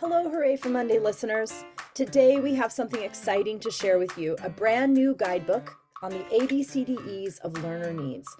[0.00, 1.62] Hello, Hooray for Monday listeners.
[1.92, 6.24] Today we have something exciting to share with you a brand new guidebook on the
[6.40, 8.34] ABCDEs of learner needs.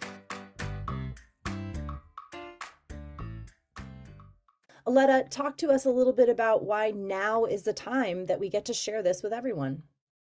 [4.86, 8.48] Aleta, talk to us a little bit about why now is the time that we
[8.48, 9.82] get to share this with everyone.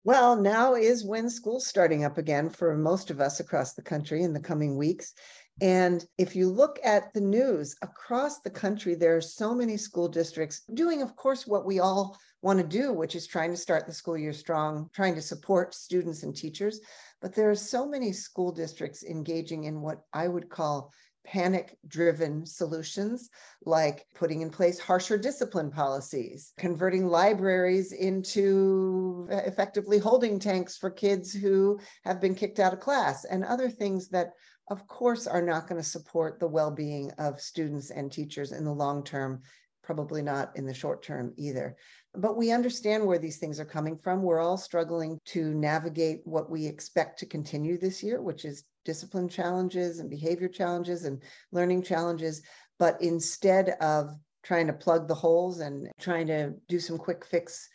[0.05, 4.23] Well, now is when school's starting up again for most of us across the country
[4.23, 5.13] in the coming weeks.
[5.61, 10.09] And if you look at the news across the country, there are so many school
[10.09, 13.87] districts doing, of course, what we all want to do, which is trying to start
[13.87, 16.81] the school year strong, trying to support students and teachers.
[17.23, 20.93] But there are so many school districts engaging in what I would call
[21.25, 23.31] panic driven solutions
[23.65, 31.33] like putting in place harsher discipline policies, converting libraries into effectively holding tanks for kids
[31.33, 34.29] who have been kicked out of class, and other things that
[34.69, 38.65] of course, are not going to support the well being of students and teachers in
[38.65, 39.43] the long term,
[39.83, 41.77] probably not in the short term either.
[42.15, 44.23] But we understand where these things are coming from.
[44.23, 49.29] We're all struggling to navigate what we expect to continue this year, which is discipline
[49.29, 51.23] challenges and behavior challenges and
[51.53, 52.43] learning challenges.
[52.79, 57.69] But instead of trying to plug the holes and trying to do some quick fix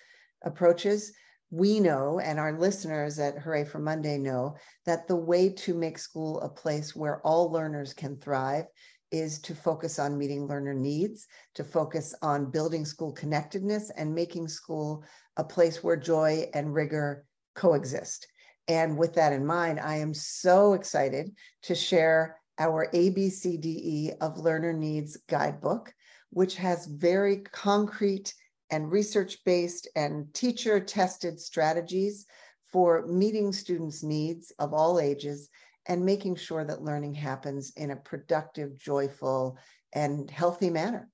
[0.43, 1.13] approaches,
[1.51, 5.97] we know, and our listeners at Hooray for Monday know, that the way to make
[5.97, 8.65] school a place where all learners can thrive
[9.11, 14.47] is to focus on meeting learner needs, to focus on building school connectedness and making
[14.47, 15.03] school
[15.35, 18.27] a place where joy and rigor coexist.
[18.69, 21.31] And with that in mind, I am so excited
[21.63, 25.93] to share our ABCDE of Learner Needs guidebook,
[26.29, 28.33] which has very concrete
[28.71, 32.25] and research based and teacher tested strategies
[32.71, 35.49] for meeting students' needs of all ages
[35.87, 39.57] and making sure that learning happens in a productive, joyful,
[39.93, 41.09] and healthy manner.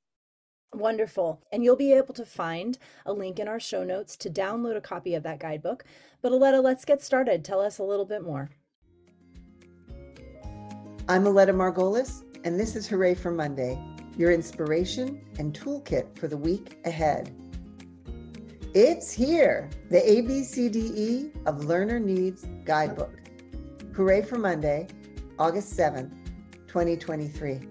[0.74, 1.42] Wonderful.
[1.52, 4.82] And you'll be able to find a link in our show notes to download a
[4.82, 5.86] copy of that guidebook.
[6.22, 7.44] But Aleta, let's get started.
[7.44, 8.52] Tell us a little bit more.
[11.10, 13.82] I'm Aleta Margolis, and this is Hooray for Monday,
[14.18, 17.34] your inspiration and toolkit for the week ahead.
[18.80, 23.12] It's here, the ABCDE of Learner Needs Guidebook.
[23.96, 24.88] Hooray for Monday,
[25.40, 26.12] August 7th,
[26.68, 27.68] 2023.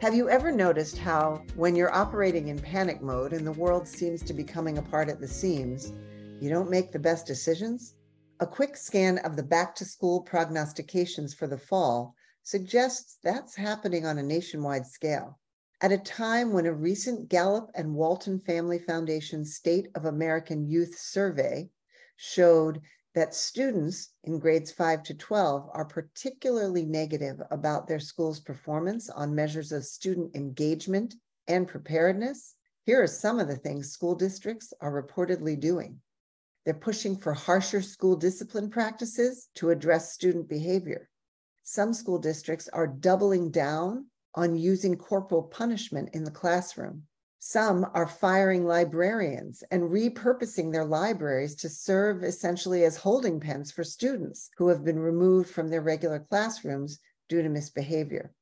[0.00, 4.22] Have you ever noticed how, when you're operating in panic mode and the world seems
[4.22, 5.92] to be coming apart at the seams,
[6.40, 7.96] you don't make the best decisions?
[8.38, 14.06] A quick scan of the back to school prognostications for the fall suggests that's happening
[14.06, 15.40] on a nationwide scale.
[15.84, 20.98] At a time when a recent Gallup and Walton Family Foundation State of American Youth
[20.98, 21.68] survey
[22.16, 22.80] showed
[23.14, 29.34] that students in grades 5 to 12 are particularly negative about their school's performance on
[29.34, 31.16] measures of student engagement
[31.48, 32.54] and preparedness,
[32.86, 36.00] here are some of the things school districts are reportedly doing.
[36.64, 41.10] They're pushing for harsher school discipline practices to address student behavior.
[41.62, 47.02] Some school districts are doubling down on using corporal punishment in the classroom.
[47.38, 53.84] Some are firing librarians and repurposing their libraries to serve essentially as holding pens for
[53.84, 58.32] students who have been removed from their regular classrooms due to misbehavior.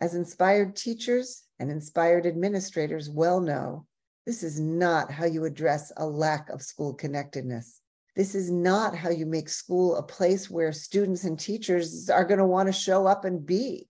[0.00, 3.86] As inspired teachers and inspired administrators well know,
[4.26, 7.80] this is not how you address a lack of school connectedness.
[8.16, 12.38] This is not how you make school a place where students and teachers are going
[12.38, 13.88] to want to show up and be.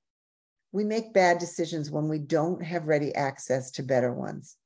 [0.74, 4.56] We make bad decisions when we don't have ready access to better ones.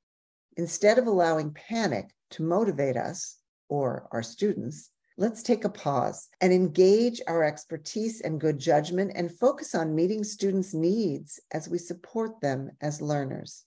[0.56, 3.36] Instead of allowing panic to motivate us
[3.68, 9.30] or our students, let's take a pause and engage our expertise and good judgment and
[9.30, 13.66] focus on meeting students' needs as we support them as learners.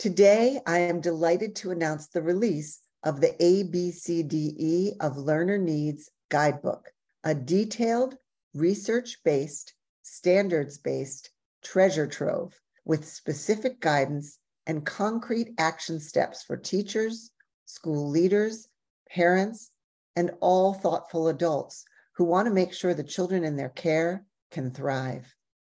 [0.00, 6.90] Today, I am delighted to announce the release of the ABCDE of Learner Needs Guidebook,
[7.22, 8.16] a detailed,
[8.52, 11.30] research based, standards based,
[11.62, 17.30] treasure trove with specific guidance and concrete action steps for teachers,
[17.66, 18.68] school leaders,
[19.10, 19.70] parents,
[20.16, 21.84] and all thoughtful adults
[22.16, 25.34] who want to make sure the children in their care can thrive.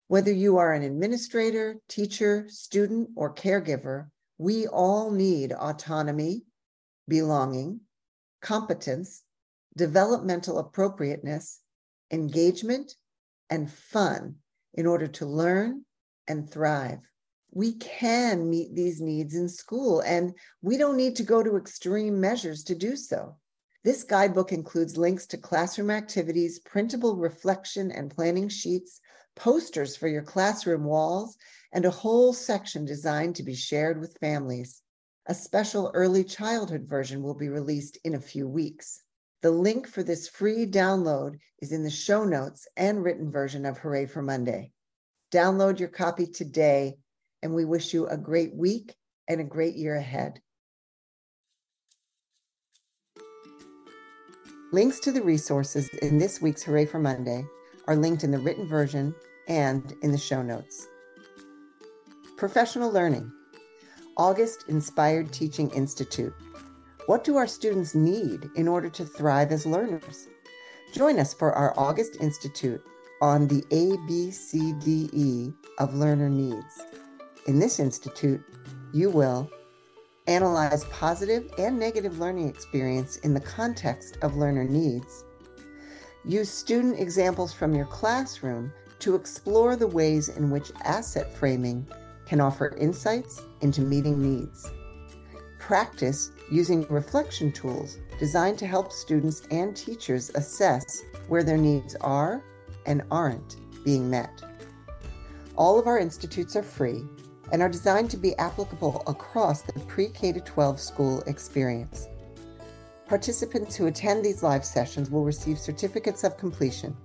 [0.09, 4.09] Whether you are an administrator, teacher, student, or caregiver,
[4.39, 6.45] we all need autonomy,
[7.09, 7.81] belonging,
[8.41, 9.23] competence,
[9.77, 11.61] developmental appropriateness,
[12.11, 12.95] engagement,
[13.51, 14.37] and fun
[14.79, 15.85] in order to learn
[16.29, 17.01] and thrive.
[17.51, 20.33] We can meet these needs in school, and
[20.63, 23.37] we don't need to go to extreme measures to do so.
[23.83, 29.01] This guidebook includes links to classroom activities, printable reflection and planning sheets,
[29.35, 31.37] posters for your classroom walls,
[31.73, 34.83] and a whole section designed to be shared with families.
[35.27, 39.03] A special early childhood version will be released in a few weeks.
[39.41, 43.79] The link for this free download is in the show notes and written version of
[43.79, 44.73] Hooray for Monday.
[45.33, 46.97] Download your copy today,
[47.43, 48.97] and we wish you a great week
[49.29, 50.41] and a great year ahead.
[54.73, 57.45] Links to the resources in this week's Hooray for Monday
[57.87, 59.15] are linked in the written version
[59.47, 60.89] and in the show notes.
[62.37, 63.31] Professional Learning
[64.17, 66.35] August Inspired Teaching Institute.
[67.09, 70.29] What do our students need in order to thrive as learners?
[70.93, 72.85] Join us for our August Institute
[73.23, 76.83] on the ABCDE of learner needs.
[77.47, 78.43] In this institute,
[78.93, 79.51] you will
[80.27, 85.25] analyze positive and negative learning experience in the context of learner needs,
[86.27, 91.89] use student examples from your classroom to explore the ways in which asset framing
[92.27, 94.71] can offer insights into meeting needs.
[95.69, 102.43] Practice using reflection tools designed to help students and teachers assess where their needs are
[102.87, 104.31] and aren't being met.
[105.57, 107.05] All of our institutes are free
[107.53, 112.09] and are designed to be applicable across the pre K 12 school experience.
[113.07, 116.97] Participants who attend these live sessions will receive certificates of completion.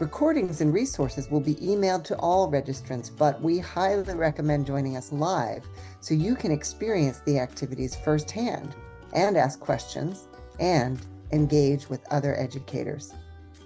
[0.00, 5.12] Recordings and resources will be emailed to all registrants, but we highly recommend joining us
[5.12, 5.64] live
[6.00, 8.74] so you can experience the activities firsthand
[9.12, 10.26] and ask questions
[10.58, 11.00] and
[11.30, 13.14] engage with other educators.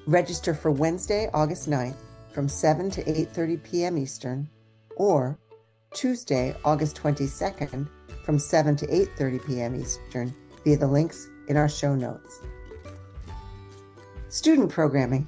[0.06, 1.96] Register for Wednesday, August 9th
[2.34, 3.96] from 7 to 8:30 p.m.
[3.96, 4.48] Eastern
[4.96, 5.38] or
[5.94, 7.88] Tuesday, August 22nd
[8.22, 9.80] from 7 to 8:30 p.m.
[9.80, 12.40] Eastern via the links in our show notes.
[14.28, 15.26] Student programming.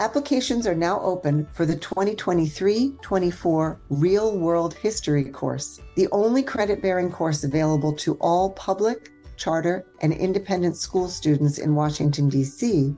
[0.00, 6.82] Applications are now open for the 2023 24 Real World History course, the only credit
[6.82, 12.96] bearing course available to all public, charter, and independent school students in Washington, D.C.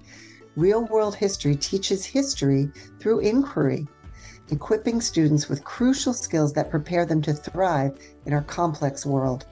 [0.56, 3.86] Real World History teaches history through inquiry,
[4.48, 9.44] equipping students with crucial skills that prepare them to thrive in our complex world.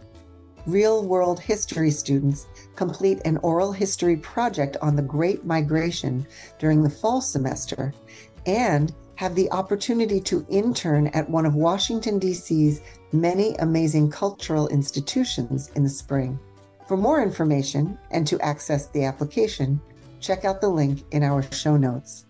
[0.67, 6.27] Real World History students complete an oral history project on the Great Migration
[6.59, 7.93] during the fall semester
[8.47, 12.81] and have the opportunity to intern at one of Washington, D.C.'s
[13.13, 16.39] many amazing cultural institutions in the spring.
[16.89, 19.81] For more information and to access the application,
[20.19, 22.25] check out the link in our show notes.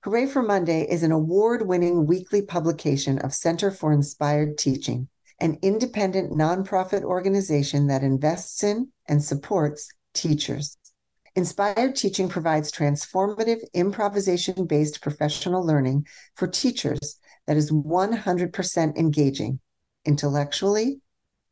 [0.00, 5.08] Hooray for Monday is an award winning weekly publication of Center for Inspired Teaching,
[5.38, 10.78] an independent nonprofit organization that invests in and supports teachers.
[11.34, 19.60] Inspired Teaching provides transformative, improvisation based professional learning for teachers that is 100% engaging
[20.06, 21.00] intellectually,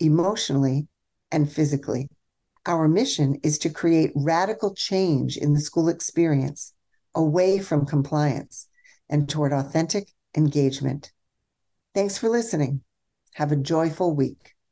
[0.01, 0.89] emotionally,
[1.31, 2.09] and physically.
[2.67, 6.73] Our mission is to create radical change in the school experience
[7.15, 8.69] away from compliance
[9.11, 11.13] and toward authentic engagement.
[11.95, 12.83] Thanks for listening.
[13.35, 14.54] Have a joyful week.